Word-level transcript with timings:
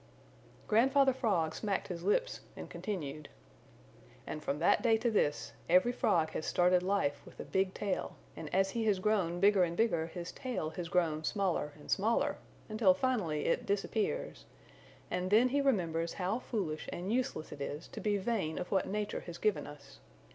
Grandfather 0.67 1.13
Frog 1.13 1.53
smacked 1.53 1.89
his 1.89 2.01
lips 2.01 2.41
and 2.57 2.71
continued: 2.71 3.29
"And 4.25 4.41
from 4.41 4.57
that 4.57 4.81
day 4.81 4.97
to 4.97 5.11
this 5.11 5.53
every 5.69 5.91
Frog 5.91 6.31
has 6.31 6.43
started 6.47 6.81
life 6.81 7.21
with 7.23 7.39
a 7.39 7.43
big 7.43 7.75
tail, 7.75 8.15
and 8.35 8.51
as 8.51 8.71
he 8.71 8.85
has 8.85 8.97
grown 8.97 9.39
bigger 9.39 9.63
and 9.63 9.77
bigger 9.77 10.07
his 10.07 10.31
tail 10.31 10.71
has 10.71 10.89
grown 10.89 11.23
smaller 11.23 11.73
and 11.75 11.91
smaller, 11.91 12.37
until 12.67 12.95
finally 12.95 13.45
it 13.45 13.67
disappears, 13.67 14.45
and 15.11 15.29
then 15.29 15.49
he 15.49 15.61
remembers 15.61 16.13
how 16.13 16.39
foolish 16.39 16.89
and 16.91 17.13
useless 17.13 17.51
it 17.51 17.61
is 17.61 17.87
to 17.89 18.01
be 18.01 18.17
vain 18.17 18.57
of 18.57 18.71
what 18.71 18.87
nature 18.87 19.21
has 19.27 19.37
given 19.37 19.67
us. 19.67 19.99